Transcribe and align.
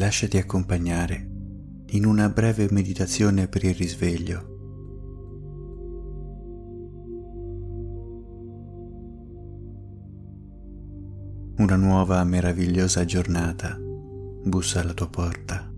lasciati 0.00 0.38
accompagnare 0.38 1.28
in 1.88 2.06
una 2.06 2.30
breve 2.30 2.68
meditazione 2.70 3.48
per 3.48 3.64
il 3.64 3.74
risveglio. 3.74 4.48
Una 11.58 11.76
nuova 11.76 12.24
meravigliosa 12.24 13.04
giornata 13.04 13.76
bussa 13.78 14.80
alla 14.80 14.94
tua 14.94 15.08
porta. 15.10 15.70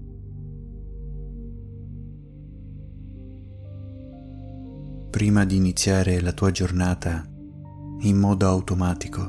Prima 5.10 5.44
di 5.44 5.56
iniziare 5.56 6.20
la 6.20 6.32
tua 6.32 6.52
giornata 6.52 7.28
in 8.02 8.16
modo 8.18 8.46
automatico, 8.46 9.28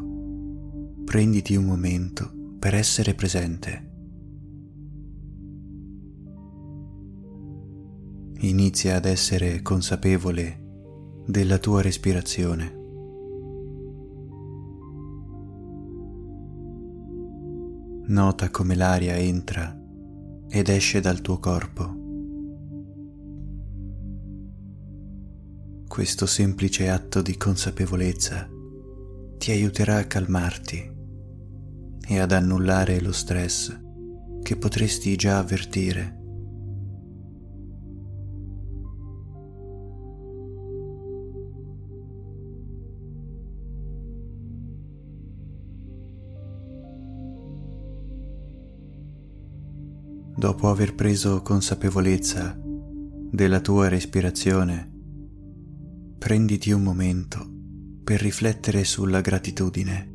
prenditi 1.04 1.55
un 1.55 1.66
momento 1.66 2.32
per 2.60 2.76
essere 2.76 3.16
presente. 3.16 3.93
Inizia 8.44 8.98
ad 8.98 9.06
essere 9.06 9.62
consapevole 9.62 10.60
della 11.26 11.60
tua 11.60 11.82
respirazione. 11.82 12.78
Nota 18.08 18.50
come 18.50 18.76
l'aria 18.76 19.16
entra 19.16 19.80
ed 20.50 20.68
esce 20.68 21.00
dal 21.00 21.22
tuo 21.22 21.40
corpo. 21.40 21.96
Questo 25.88 26.26
semplice 26.26 26.90
atto 26.90 27.22
di 27.22 27.38
consapevolezza 27.38 28.50
ti 29.38 29.52
aiuterà 29.52 30.00
a 30.00 30.04
calmarti 30.04 30.92
e 32.10 32.20
ad 32.20 32.34
annullare 32.34 33.00
lo 33.00 33.14
stress 33.14 33.73
che 34.42 34.58
potresti 34.58 35.16
già 35.16 35.38
avvertire. 35.38 36.23
Dopo 50.36 50.70
aver 50.70 50.95
preso 50.95 51.44
consapevolezza 51.44 52.59
della 52.59 53.59
tua 53.59 53.88
respirazione, 53.88 54.92
prenditi 56.17 56.72
un 56.72 56.81
momento 56.81 57.48
per 58.03 58.20
riflettere 58.20 58.84
sulla 58.84 59.22
gratitudine. 59.22 60.11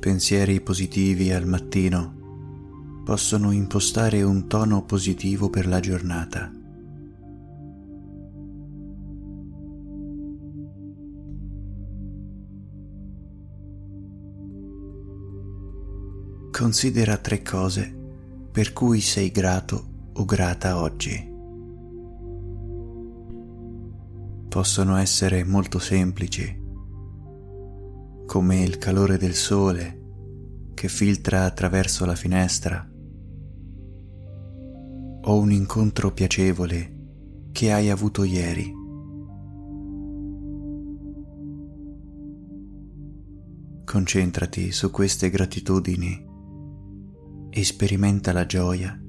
Pensieri 0.00 0.60
positivi 0.62 1.30
al 1.30 1.46
mattino 1.46 3.02
possono 3.04 3.50
impostare 3.52 4.22
un 4.22 4.48
tono 4.48 4.84
positivo 4.84 5.50
per 5.50 5.66
la 5.66 5.80
giornata. 5.80 6.63
Considera 16.56 17.16
tre 17.16 17.42
cose 17.42 17.92
per 18.52 18.72
cui 18.72 19.00
sei 19.00 19.32
grato 19.32 20.10
o 20.12 20.24
grata 20.24 20.80
oggi. 20.80 21.32
possono 24.54 24.94
essere 24.94 25.42
molto 25.42 25.80
semplici, 25.80 26.62
come 28.24 28.62
il 28.62 28.78
calore 28.78 29.18
del 29.18 29.34
sole 29.34 30.02
che 30.74 30.86
filtra 30.86 31.44
attraverso 31.44 32.04
la 32.04 32.14
finestra, 32.14 32.88
o 35.22 35.36
un 35.36 35.50
incontro 35.50 36.12
piacevole 36.12 37.48
che 37.50 37.72
hai 37.72 37.90
avuto 37.90 38.22
ieri. 38.22 38.72
Concentrati 43.84 44.70
su 44.70 44.92
queste 44.92 45.30
gratitudini 45.30 46.23
e 47.56 47.62
sperimenta 47.62 48.32
la 48.32 48.46
gioia 48.46 49.00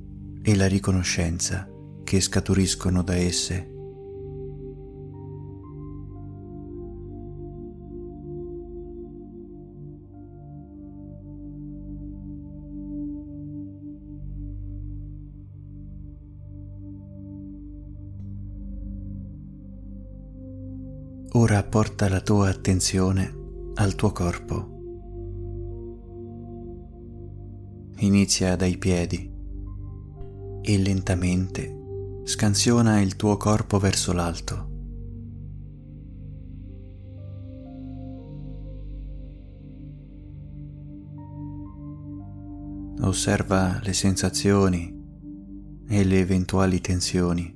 e 0.44 0.56
la 0.56 0.68
riconoscenza 0.68 1.68
che 2.04 2.22
scaturiscono 2.22 3.02
da 3.02 3.16
esse. 3.16 3.72
Ora 21.32 21.64
porta 21.64 22.08
la 22.08 22.22
tua 22.22 22.50
attenzione 22.50 23.34
al 23.74 23.96
tuo 23.96 24.12
corpo. 24.12 24.75
Inizia 28.00 28.58
dai 28.58 28.78
piedi 28.78 29.32
e 30.62 30.78
lentamente 30.78 32.24
scansiona 32.26 33.00
il 33.00 33.16
tuo 33.16 33.38
corpo 33.38 33.80
verso 33.80 34.12
l'alto. 34.12 34.74
Osserva 43.00 43.80
le 43.82 43.94
sensazioni 43.94 44.94
e 45.88 46.04
le 46.04 46.20
eventuali 46.20 46.82
tensioni. 46.82 47.54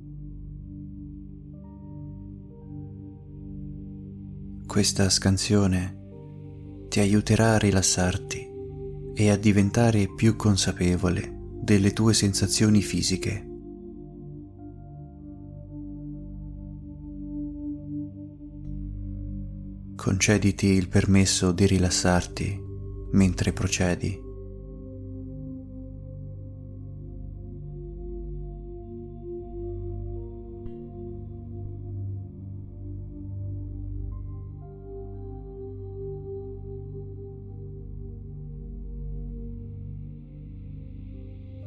Questa 4.66 5.10
scansione 5.10 5.98
ti 6.88 7.00
aiuterà 7.00 7.54
a 7.54 7.58
rilassarti 7.58 8.49
e 9.20 9.28
a 9.28 9.36
diventare 9.36 10.08
più 10.08 10.34
consapevole 10.34 11.30
delle 11.60 11.92
tue 11.92 12.14
sensazioni 12.14 12.80
fisiche. 12.80 13.46
Concediti 19.94 20.68
il 20.68 20.88
permesso 20.88 21.52
di 21.52 21.66
rilassarti 21.66 22.58
mentre 23.12 23.52
procedi. 23.52 24.29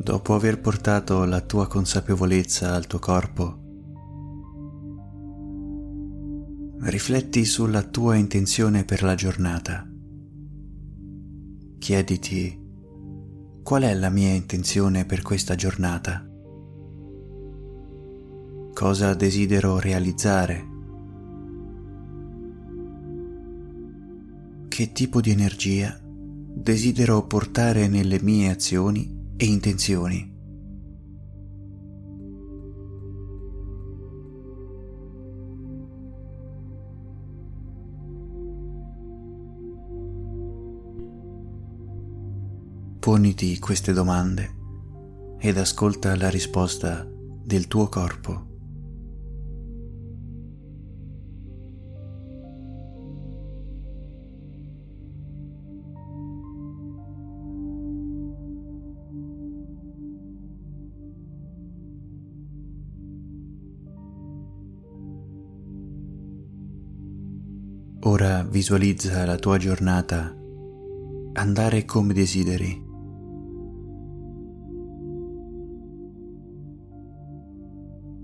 Dopo 0.04 0.36
aver 0.36 0.60
portato 0.60 1.24
la 1.24 1.40
tua 1.40 1.66
consapevolezza 1.68 2.74
al 2.74 2.88
tuo 2.88 3.00
corpo, 3.00 3.62
rifletti 6.82 7.46
sulla 7.46 7.84
tua 7.84 8.16
intenzione 8.16 8.84
per 8.84 9.02
la 9.02 9.16
giornata. 9.16 9.90
Chiediti 11.80 12.60
qual 13.64 13.84
è 13.84 13.94
la 13.94 14.10
mia 14.10 14.34
intenzione 14.34 15.06
per 15.06 15.22
questa 15.22 15.56
giornata? 15.56 16.28
Cosa 18.74 19.14
desidero 19.14 19.80
realizzare? 19.80 20.68
Che 24.68 24.92
tipo 24.92 25.22
di 25.22 25.32
energia 25.32 25.98
desidero 26.04 27.26
portare 27.26 27.88
nelle 27.88 28.20
mie 28.22 28.50
azioni 28.50 29.22
e 29.38 29.46
intenzioni. 29.46 30.32
Poniti 43.00 43.60
queste 43.60 43.92
domande 43.92 44.56
ed 45.40 45.58
ascolta 45.58 46.16
la 46.16 46.30
risposta 46.30 47.06
del 47.44 47.68
tuo 47.68 47.90
corpo. 47.90 48.53
Ora 68.06 68.44
visualizza 68.44 69.24
la 69.24 69.38
tua 69.38 69.58
giornata 69.58 70.36
andare 71.36 71.86
come 71.86 72.14
desideri. 72.14 72.84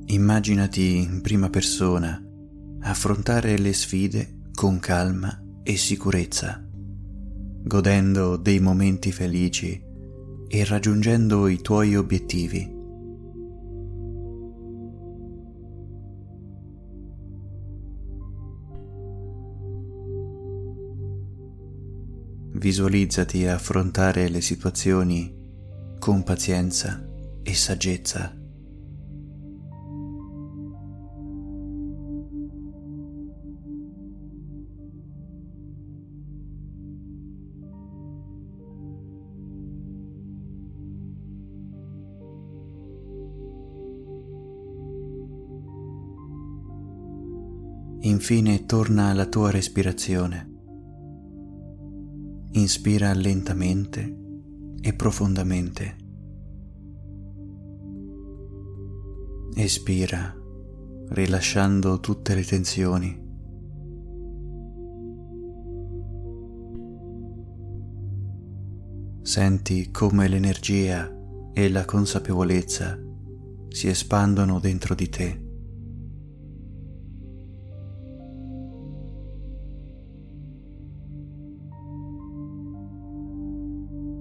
Immaginati 0.08 0.98
in 0.98 1.22
prima 1.22 1.50
persona 1.50 2.22
affrontare 2.82 3.58
le 3.58 3.72
sfide 3.72 4.50
con 4.54 4.80
calma 4.80 5.42
e 5.64 5.78
sicurezza, 5.78 6.62
godendo 7.64 8.36
dei 8.36 8.60
momenti 8.60 9.14
felici 9.14 9.82
e 10.50 10.66
raggiungendo 10.66 11.48
i 11.48 11.62
tuoi 11.62 11.96
obiettivi. 11.96 12.79
Visualizzati 22.60 23.46
affrontare 23.48 24.28
le 24.28 24.42
situazioni 24.42 25.34
con 25.98 26.24
pazienza 26.24 27.02
e 27.42 27.54
saggezza. 27.54 28.36
Infine 48.02 48.66
torna 48.66 49.08
alla 49.08 49.28
tua 49.28 49.50
respirazione. 49.50 50.49
Inspira 52.52 53.14
lentamente 53.14 54.18
e 54.82 54.94
profondamente. 54.94 55.96
Espira 59.54 60.36
rilasciando 61.10 62.00
tutte 62.00 62.34
le 62.34 62.44
tensioni. 62.44 63.28
Senti 69.22 69.92
come 69.92 70.28
l'energia 70.28 71.08
e 71.54 71.70
la 71.70 71.86
consapevolezza 71.86 73.00
si 73.68 73.88
espandono 73.88 74.60
dentro 74.60 74.96
di 74.96 75.08
te. 75.08 75.49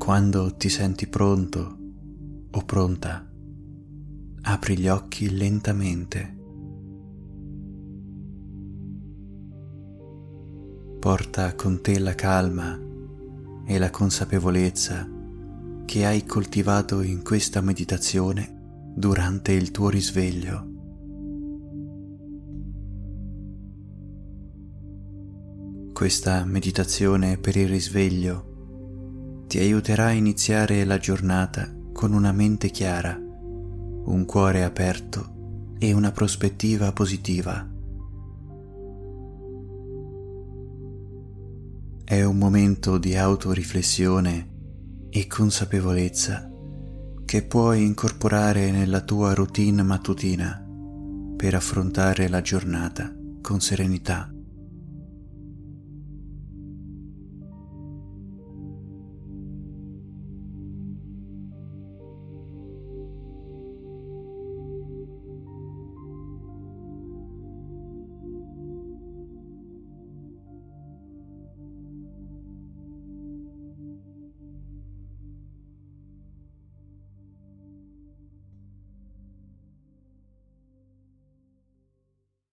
Quando 0.09 0.55
ti 0.57 0.71
senti 0.71 1.07
pronto 1.07 1.77
o 2.51 2.65
pronta, 2.65 3.31
apri 4.41 4.79
gli 4.79 4.89
occhi 4.89 5.29
lentamente. 5.37 6.39
Porta 10.99 11.55
con 11.55 11.83
te 11.83 11.99
la 11.99 12.15
calma 12.15 12.81
e 13.67 13.79
la 13.79 13.91
consapevolezza 13.91 15.07
che 15.85 16.07
hai 16.07 16.25
coltivato 16.25 17.03
in 17.03 17.23
questa 17.23 17.61
meditazione 17.61 18.93
durante 18.95 19.53
il 19.53 19.71
tuo 19.71 19.91
risveglio. 19.91 20.71
Questa 25.93 26.47
meditazione 26.47 27.37
per 27.37 27.57
il 27.59 27.69
risveglio 27.69 28.48
ti 29.49 29.59
aiuterà 29.59 30.06
a 30.06 30.12
iniziare 30.12 30.85
la 30.85 30.99
giornata 30.99 31.75
con 31.91 32.12
una 32.12 32.33
mente 32.33 32.69
chiara, 32.69 33.19
un 33.19 34.25
cuore 34.27 34.62
aperto 34.62 35.75
e 35.79 35.95
una 35.95 36.12
prospettiva 36.12 36.93
positiva. 36.93 37.67
È 42.05 42.23
un 42.23 42.37
momento 42.37 42.99
di 42.99 43.17
autoriflessione 43.17 44.56
e 45.09 45.27
consapevolezza 45.27 46.50
che 47.25 47.43
puoi 47.43 47.87
incorporare 47.87 48.71
nella 48.71 49.00
tua 49.00 49.33
routine 49.33 49.83
mattutina 49.83 50.62
per 51.37 51.55
affrontare 51.55 52.29
la 52.29 52.43
giornata 52.43 53.11
con 53.41 53.61
serenità. 53.61 54.31